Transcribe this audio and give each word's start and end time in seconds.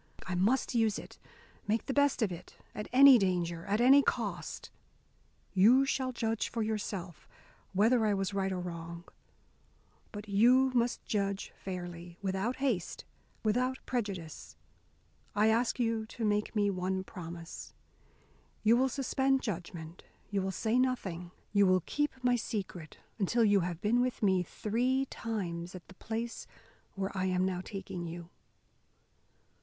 I 0.25 0.33
must 0.33 0.73
use 0.73 0.97
it, 0.97 1.19
make 1.67 1.85
the 1.85 1.93
best 1.93 2.23
of 2.23 2.31
it, 2.31 2.55
at 2.73 2.87
any 2.91 3.19
danger, 3.19 3.65
at 3.67 3.79
any 3.79 4.01
cost. 4.01 4.71
You 5.53 5.85
shall 5.85 6.11
judge 6.11 6.49
for 6.49 6.63
yourself 6.63 7.27
whether 7.73 8.03
I 8.03 8.15
was 8.15 8.33
right 8.33 8.51
or 8.51 8.59
wrong. 8.59 9.03
But 10.11 10.27
you 10.27 10.71
must 10.73 11.05
judge 11.05 11.53
fairly, 11.55 12.17
without 12.19 12.55
haste, 12.55 13.05
without 13.43 13.77
prejudice. 13.85 14.55
I 15.35 15.49
ask 15.49 15.79
you 15.79 16.07
to 16.07 16.25
make 16.25 16.55
me 16.55 16.71
one 16.71 17.03
promise. 17.03 17.75
You 18.63 18.77
will 18.77 18.89
suspend 18.89 19.43
judgment, 19.43 20.03
you 20.31 20.41
will 20.41 20.49
say 20.49 20.79
nothing, 20.79 21.29
you 21.53 21.67
will 21.67 21.81
keep 21.85 22.09
my 22.23 22.35
secret, 22.35 22.97
until 23.19 23.43
you 23.45 23.59
have 23.59 23.81
been 23.81 24.01
with 24.01 24.23
me 24.23 24.41
three 24.41 25.05
times 25.11 25.75
at 25.75 25.87
the 25.89 25.93
place 25.93 26.47
where 26.95 27.15
I 27.15 27.25
am 27.25 27.45
now 27.45 27.61
taking 27.61 28.07
you." 28.07 28.29